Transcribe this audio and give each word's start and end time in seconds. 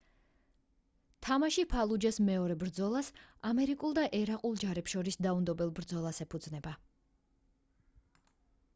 თამაში 1.27 1.65
ფალუჯას 1.73 2.17
მეორე 2.29 2.55
ბრძოლას 2.63 3.11
ამერიკულ 3.51 3.93
და 3.99 4.07
ერაყულ 4.23 4.57
ჯარებს 4.65 4.95
შორის 4.97 5.23
დაუნდობელ 5.27 5.73
ბრძოლას 5.81 6.23
ეფუძნება 6.27 6.77